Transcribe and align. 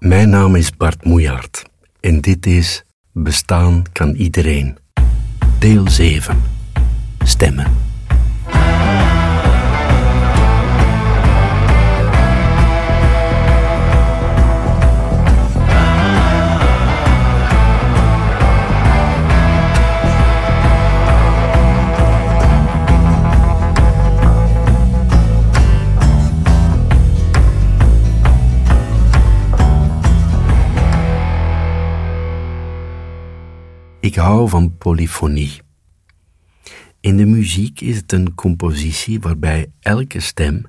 Mijn 0.00 0.30
naam 0.30 0.54
is 0.54 0.76
Bart 0.76 1.04
Moejaert 1.04 1.62
en 2.00 2.20
dit 2.20 2.46
is 2.46 2.84
Bestaan 3.12 3.82
kan 3.92 4.14
iedereen. 4.14 4.78
Deel 5.58 5.88
7. 5.90 6.42
Stemmen. 7.24 7.89
Ik 34.10 34.16
hou 34.16 34.48
van 34.48 34.76
polyfonie. 34.76 35.60
In 37.00 37.16
de 37.16 37.26
muziek 37.26 37.80
is 37.80 37.96
het 37.96 38.12
een 38.12 38.34
compositie 38.34 39.20
waarbij 39.20 39.72
elke 39.80 40.20
stem 40.20 40.64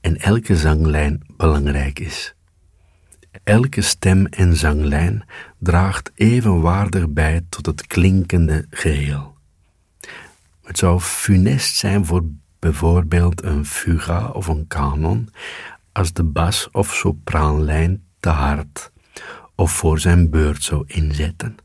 en 0.00 0.16
elke 0.16 0.56
zanglijn 0.56 1.22
belangrijk 1.36 1.98
is. 1.98 2.34
Elke 3.44 3.80
stem 3.80 4.26
en 4.26 4.56
zanglijn 4.56 5.24
draagt 5.58 6.10
evenwaardig 6.14 7.08
bij 7.08 7.40
tot 7.48 7.66
het 7.66 7.86
klinkende 7.86 8.66
geheel. 8.70 9.34
Het 10.62 10.78
zou 10.78 11.00
funest 11.00 11.76
zijn 11.76 12.06
voor 12.06 12.24
bijvoorbeeld 12.58 13.42
een 13.42 13.64
fuga 13.64 14.28
of 14.28 14.46
een 14.46 14.66
kanon 14.66 15.28
als 15.92 16.12
de 16.12 16.24
bas- 16.24 16.68
of 16.72 16.94
sopraanlijn 16.94 18.02
te 18.20 18.28
hard 18.28 18.92
of 19.54 19.72
voor 19.72 19.98
zijn 19.98 20.30
beurt 20.30 20.62
zou 20.62 20.84
inzetten 20.86 21.56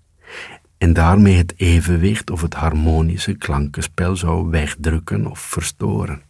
en 0.77 0.93
daarmee 0.93 1.37
het 1.37 1.53
evenwicht 1.57 2.29
of 2.29 2.41
het 2.41 2.53
harmonische 2.53 3.33
klankenspel 3.33 4.15
zou 4.15 4.49
wegdrukken 4.49 5.27
of 5.27 5.39
verstoren. 5.39 6.21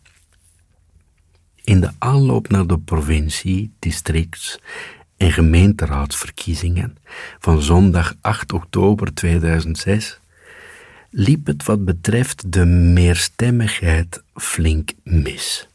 In 1.64 1.82
de 1.82 1.90
aanloop 2.00 2.50
naar 2.50 2.68
de 2.68 2.80
provincie, 2.80 3.74
districts 3.80 4.60
en 5.18 5.32
gemeenteraadsverkiezingen 5.32 6.98
van 7.40 7.62
zondag 7.62 8.16
8 8.22 8.54
oktober 8.54 9.14
2006 9.14 10.20
liep 11.10 11.46
het 11.46 11.66
wat 11.66 11.86
betreft 11.86 12.52
de 12.52 12.66
meerstemmigheid 12.66 14.24
flink 14.34 14.92
mis. 15.04 15.68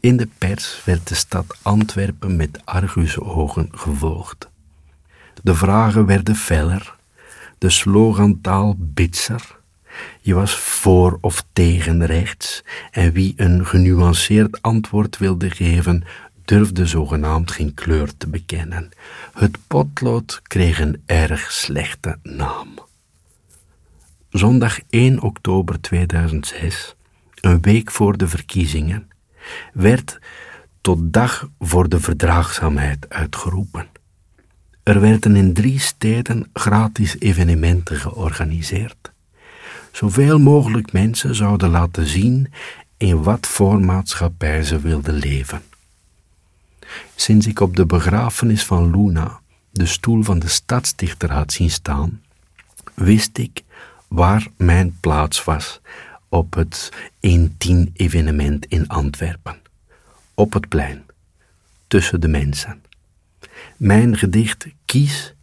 In 0.00 0.16
de 0.16 0.28
pers 0.38 0.84
werd 0.84 1.08
de 1.08 1.14
stad 1.14 1.58
Antwerpen 1.62 2.36
met 2.36 2.60
argusogen 2.64 3.68
gevolgd. 3.70 4.48
De 5.42 5.54
vragen 5.54 6.06
werden 6.06 6.34
feller 6.36 6.96
de 7.58 7.70
slogantaal 7.70 8.74
bitser. 8.78 9.58
Je 10.20 10.34
was 10.34 10.58
voor 10.58 11.18
of 11.20 11.44
tegen 11.52 12.06
rechts 12.06 12.64
en 12.90 13.12
wie 13.12 13.34
een 13.36 13.66
genuanceerd 13.66 14.62
antwoord 14.62 15.18
wilde 15.18 15.50
geven, 15.50 16.04
durfde 16.44 16.86
zogenaamd 16.86 17.50
geen 17.50 17.74
kleur 17.74 18.16
te 18.16 18.28
bekennen. 18.28 18.88
Het 19.34 19.58
potlood 19.66 20.40
kreeg 20.42 20.80
een 20.80 21.02
erg 21.06 21.52
slechte 21.52 22.18
naam. 22.22 22.68
Zondag 24.30 24.78
1 24.90 25.20
oktober 25.20 25.80
2006, 25.80 26.94
een 27.40 27.60
week 27.60 27.90
voor 27.90 28.16
de 28.16 28.28
verkiezingen, 28.28 29.08
werd 29.72 30.18
tot 30.80 31.12
dag 31.12 31.48
voor 31.58 31.88
de 31.88 32.00
verdraagzaamheid 32.00 33.08
uitgeroepen. 33.08 33.88
Er 34.86 35.00
werden 35.00 35.36
in 35.36 35.52
drie 35.52 35.80
steden 35.80 36.50
gratis 36.52 37.18
evenementen 37.18 37.96
georganiseerd. 37.96 39.12
Zoveel 39.92 40.38
mogelijk 40.38 40.92
mensen 40.92 41.34
zouden 41.34 41.70
laten 41.70 42.06
zien 42.06 42.52
in 42.96 43.22
wat 43.22 43.46
voor 43.46 43.80
maatschappij 43.80 44.62
ze 44.62 44.80
wilden 44.80 45.14
leven. 45.14 45.62
Sinds 47.14 47.46
ik 47.46 47.60
op 47.60 47.76
de 47.76 47.86
begrafenis 47.86 48.64
van 48.64 48.90
Luna 48.90 49.40
de 49.70 49.86
stoel 49.86 50.22
van 50.22 50.38
de 50.38 50.48
stadsdichter 50.48 51.32
had 51.32 51.52
zien 51.52 51.70
staan, 51.70 52.22
wist 52.94 53.38
ik 53.38 53.62
waar 54.08 54.46
mijn 54.56 54.96
plaats 55.00 55.44
was 55.44 55.80
op 56.28 56.54
het 56.54 56.92
110 57.20 57.90
evenement 57.92 58.66
in 58.66 58.88
Antwerpen. 58.88 59.56
Op 60.34 60.52
het 60.52 60.68
plein, 60.68 61.04
tussen 61.86 62.20
de 62.20 62.28
mensen. 62.28 62.84
Mijn 63.76 64.16
gedicht 64.18 64.66
Kies 64.84 65.34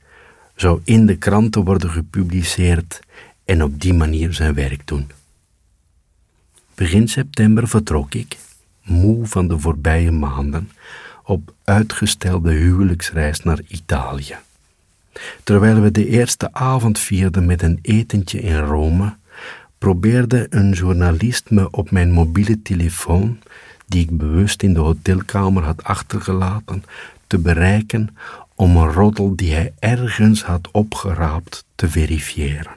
zou 0.56 0.82
in 0.84 1.06
de 1.06 1.16
kranten 1.16 1.64
worden 1.64 1.90
gepubliceerd 1.90 3.00
en 3.46 3.64
op 3.64 3.82
die 3.82 3.94
manier 3.94 4.34
zijn 4.34 4.54
werk 4.54 4.88
doen. 4.88 5.12
Begin 6.76 7.08
september 7.08 7.68
vertrok 7.68 8.14
ik, 8.14 8.38
moe 8.84 9.28
van 9.28 9.48
de 9.48 9.60
voorbije 9.60 10.12
maanden, 10.12 10.70
op 11.24 11.54
uitgestelde 11.64 12.52
huwelijksreis 12.52 13.44
naar 13.44 13.60
Italië. 13.68 14.36
Terwijl 15.44 15.82
we 15.82 15.92
de 15.92 16.08
eerste 16.08 16.54
avond 16.54 17.00
vierden 17.00 17.46
met 17.46 17.62
een 17.62 17.80
etentje 17.82 18.40
in 18.40 18.58
Rome, 18.58 19.16
probeerde 19.78 20.48
een 20.50 20.72
journalist 20.72 21.50
me 21.50 21.72
op 21.72 21.92
mijn 21.92 22.12
mobiele 22.12 22.62
telefoon, 22.62 23.40
die 23.86 24.04
ik 24.04 24.18
bewust 24.18 24.64
in 24.64 24.74
de 24.74 24.80
hotelkamer 24.80 25.64
had 25.64 25.84
achtergelaten, 25.84 26.84
te 27.34 27.40
bereiken 27.40 28.16
om 28.56 28.78
een 28.78 28.92
roddel 28.92 29.36
die 29.36 29.54
hij 29.54 29.74
ergens 29.80 30.44
had 30.44 30.72
opgeraapt 30.72 31.66
te 31.76 31.90
verifiëren. 31.90 32.76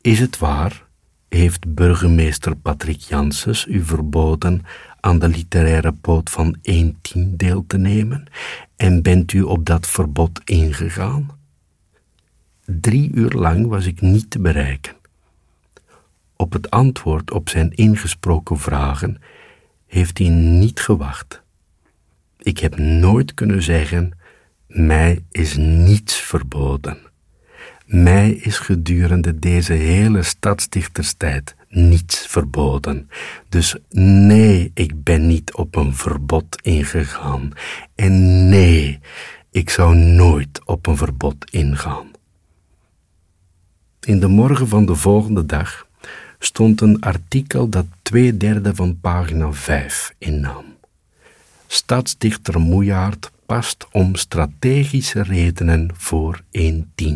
Is 0.00 0.18
het 0.18 0.38
waar, 0.38 0.84
heeft 1.28 1.74
burgemeester 1.74 2.56
Patrick 2.56 3.00
Janssens 3.00 3.66
u 3.66 3.84
verboden 3.84 4.62
aan 5.00 5.18
de 5.18 5.28
literaire 5.28 5.92
poot 5.92 6.30
van 6.30 6.56
1.10 6.70 6.92
deel 7.12 7.64
te 7.66 7.78
nemen 7.78 8.24
en 8.76 9.02
bent 9.02 9.32
u 9.32 9.42
op 9.42 9.66
dat 9.66 9.86
verbod 9.86 10.40
ingegaan? 10.44 11.38
Drie 12.64 13.10
uur 13.14 13.30
lang 13.30 13.66
was 13.66 13.86
ik 13.86 14.00
niet 14.00 14.30
te 14.30 14.40
bereiken. 14.40 14.94
Op 16.36 16.52
het 16.52 16.70
antwoord 16.70 17.30
op 17.30 17.48
zijn 17.48 17.70
ingesproken 17.70 18.58
vragen 18.58 19.20
heeft 19.86 20.18
hij 20.18 20.28
niet 20.28 20.80
gewacht. 20.80 21.42
Ik 22.42 22.58
heb 22.58 22.78
nooit 22.78 23.34
kunnen 23.34 23.62
zeggen, 23.62 24.12
mij 24.66 25.24
is 25.30 25.56
niets 25.56 26.14
verboden. 26.14 26.98
Mij 27.86 28.30
is 28.30 28.58
gedurende 28.58 29.38
deze 29.38 29.72
hele 29.72 30.22
stadsdichterstijd 30.22 31.54
niets 31.68 32.26
verboden. 32.26 33.10
Dus 33.48 33.76
nee, 33.90 34.70
ik 34.74 35.02
ben 35.02 35.26
niet 35.26 35.54
op 35.54 35.76
een 35.76 35.94
verbod 35.94 36.60
ingegaan. 36.62 37.52
En 37.94 38.48
nee, 38.48 38.98
ik 39.50 39.70
zou 39.70 39.96
nooit 39.96 40.60
op 40.64 40.86
een 40.86 40.96
verbod 40.96 41.50
ingaan. 41.50 42.10
In 44.00 44.20
de 44.20 44.28
morgen 44.28 44.68
van 44.68 44.86
de 44.86 44.94
volgende 44.94 45.46
dag 45.46 45.86
stond 46.38 46.80
een 46.80 47.00
artikel 47.00 47.68
dat 47.68 47.86
twee 48.02 48.36
derde 48.36 48.74
van 48.74 49.00
pagina 49.00 49.52
5 49.52 50.14
innam. 50.18 50.64
Stadsdichter 51.72 52.60
Moejaard 52.60 53.30
past 53.46 53.86
om 53.92 54.14
strategische 54.14 55.22
redenen 55.22 55.90
voor 55.94 56.40
1.10. 56.58 57.12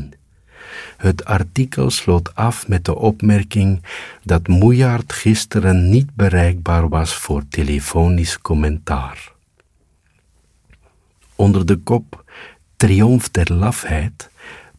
Het 0.97 1.25
artikel 1.25 1.91
sloot 1.91 2.35
af 2.35 2.69
met 2.69 2.85
de 2.85 2.95
opmerking 2.97 3.83
dat 4.23 4.49
Moejaard 4.49 5.13
gisteren 5.13 5.91
niet 5.91 6.15
bereikbaar 6.15 6.89
was 6.89 7.15
voor 7.15 7.43
telefonisch 7.49 8.41
commentaar. 8.41 9.33
Onder 11.35 11.67
de 11.67 11.77
kop 11.77 12.25
Triomf 12.77 13.31
der 13.31 13.53
lafheid 13.53 14.31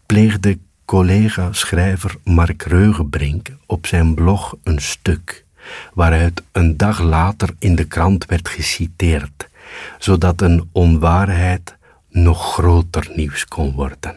pleegde 0.06 0.60
collega-schrijver 0.86 2.16
Mark 2.24 2.64
Reugenbrink 2.64 3.48
op 3.66 3.88
zijn 3.88 4.14
blog 4.14 4.56
een 4.64 4.82
stuk, 4.82 5.46
waaruit 5.94 6.44
een 6.52 6.78
dag 6.78 7.02
later 7.02 7.56
in 7.60 7.76
de 7.76 7.86
krant 7.86 8.26
werd 8.26 8.50
geciteerd 8.50 9.54
zodat 9.98 10.42
een 10.42 10.70
onwaarheid 10.72 11.78
nog 12.10 12.54
groter 12.54 13.12
nieuws 13.16 13.46
kon 13.46 13.72
worden. 13.72 14.16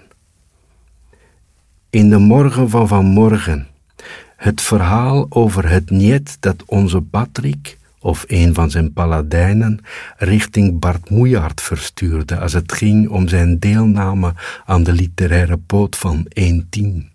In 1.90 2.10
de 2.10 2.18
morgen 2.18 2.70
van 2.70 2.88
vanmorgen, 2.88 3.66
het 4.36 4.60
verhaal 4.60 5.26
over 5.28 5.68
het 5.68 5.90
niet 5.90 6.36
dat 6.40 6.64
onze 6.66 7.00
Patrick 7.00 7.78
of 8.00 8.24
een 8.26 8.54
van 8.54 8.70
zijn 8.70 8.92
paladijnen 8.92 9.80
richting 10.16 10.78
Bart 10.78 11.10
Moejaard 11.10 11.60
verstuurde 11.60 12.38
als 12.38 12.52
het 12.52 12.72
ging 12.72 13.08
om 13.08 13.28
zijn 13.28 13.58
deelname 13.58 14.34
aan 14.64 14.82
de 14.82 14.92
literaire 14.92 15.56
poot 15.56 15.96
van 15.96 16.26
110. 16.34 17.10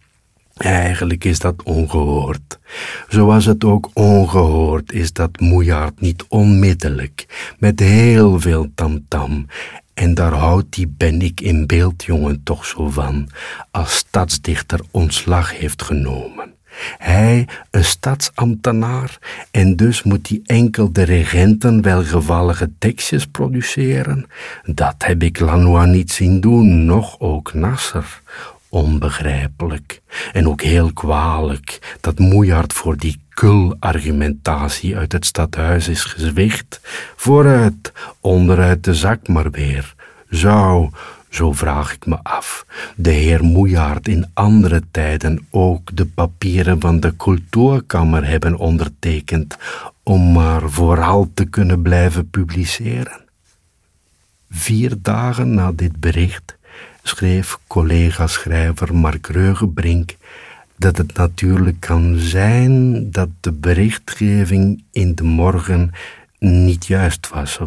Eigenlijk 0.63 1.24
is 1.24 1.39
dat 1.39 1.63
ongehoord. 1.63 2.60
Zoals 3.07 3.45
het 3.45 3.63
ook 3.63 3.89
ongehoord 3.94 4.92
is 4.92 5.13
dat 5.13 5.39
Moejaard 5.39 6.01
niet 6.01 6.25
onmiddellijk, 6.27 7.25
met 7.60 7.80
heel 7.80 8.39
veel 8.39 8.71
tamtam 8.75 9.48
En 9.94 10.13
daar 10.13 10.33
houdt 10.33 10.74
die 10.74 10.94
ben 10.98 11.21
ik 11.21 11.42
in 11.42 11.68
beeldjongen 11.68 12.44
toch 12.44 12.65
zo 12.65 12.89
van, 12.89 13.30
als 13.71 13.95
stadsdichter 13.95 14.80
ontslag 14.92 15.57
heeft 15.57 15.81
genomen. 15.81 16.54
Hij, 16.98 17.48
een 17.71 17.83
stadsambtenaar, 17.83 19.18
en 19.51 19.75
dus 19.75 20.04
moet 20.04 20.27
hij 20.27 20.42
enkel 20.45 20.94
de 20.94 21.04
regenten 21.04 21.81
welgevallige 21.81 22.71
tekstjes 22.80 23.25
produceren. 23.25 24.25
Dat 24.65 24.95
heb 24.98 25.24
ik 25.24 25.39
Lanois 25.39 25.88
niet 25.88 26.12
zien 26.12 26.42
doen, 26.42 26.86
noch 26.86 27.19
ook 27.19 27.54
Nasser. 27.54 28.21
Onbegrijpelijk 28.74 30.02
en 30.31 30.48
ook 30.48 30.62
heel 30.62 30.94
kwalijk 30.94 31.98
dat 32.02 32.20
Moejaard 32.20 32.74
voor 32.74 32.98
die 32.98 33.22
kul-argumentatie 33.30 34.98
uit 34.98 35.12
het 35.12 35.25
stadhuis 35.25 35.88
is 35.88 36.04
gezwicht. 36.04 36.80
Vooruit, 37.16 37.92
onderuit 38.20 38.84
de 38.84 38.96
zak 38.96 39.28
maar 39.28 39.52
weer. 39.52 39.94
Zou, 40.30 40.90
zo 41.30 41.52
vraag 41.52 41.94
ik 41.94 42.06
me 42.06 42.18
af, 42.24 42.66
de 42.96 43.10
heer 43.10 43.44
Moejaard 43.44 44.08
in 44.08 44.30
andere 44.34 44.81
tijden 44.92 45.48
ook 45.50 45.96
de 45.96 46.06
papieren 46.06 46.80
van 46.80 47.00
de 47.00 47.16
cultuurkammer 47.16 48.28
hebben 48.28 48.58
ondertekend 48.58 49.58
om 50.04 50.31
maar 50.31 50.70
vooral 50.70 51.30
te 51.34 51.46
kunnen 51.46 51.81
blijven 51.81 52.30
publiceren? 52.30 53.22
Vier 54.50 54.96
dagen 55.02 55.54
na 55.54 55.72
dit 55.72 56.00
bericht 56.00 56.58
schreef 57.03 57.57
collega-schrijver 57.67 58.95
Mark 58.95 59.27
Reugenbrink 59.27 60.15
dat 60.75 60.97
het 60.97 61.13
natuurlijk 61.13 61.79
kan 61.79 62.17
zijn 62.17 63.11
dat 63.11 63.29
de 63.39 63.51
berichtgeving 63.51 64.83
in 64.91 65.15
de 65.15 65.23
morgen 65.23 65.91
niet 66.39 66.85
juist 66.85 67.29
was, 67.29 67.57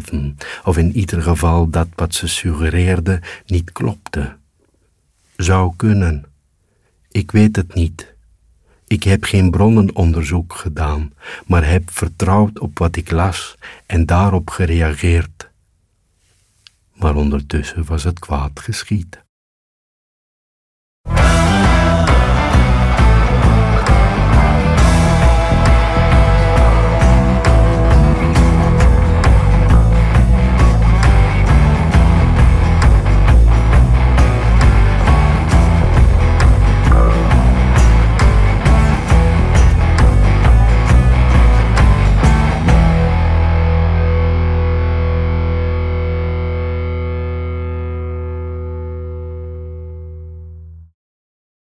of, 0.63 0.77
in 0.77 0.95
ieder 0.95 1.21
geval 1.21 1.69
dat 1.69 1.87
wat 1.95 2.13
ze 2.13 2.27
suggereerde 2.27 3.21
niet 3.45 3.71
klopte. 3.71 4.35
Zou 5.35 5.73
kunnen. 5.75 6.25
Ik 7.11 7.31
weet 7.31 7.55
het 7.55 7.73
niet. 7.73 8.15
Ik 8.87 9.03
heb 9.03 9.23
geen 9.23 9.51
bronnenonderzoek 9.51 10.53
gedaan, 10.53 11.13
maar 11.45 11.69
heb 11.69 11.89
vertrouwd 11.91 12.59
op 12.59 12.79
wat 12.79 12.95
ik 12.95 13.11
las 13.11 13.57
en 13.85 14.05
daarop 14.05 14.49
gereageerd. 14.49 15.49
Maar 16.93 17.15
ondertussen 17.15 17.85
was 17.85 18.03
het 18.03 18.19
kwaad 18.19 18.59
geschied. 18.59 19.25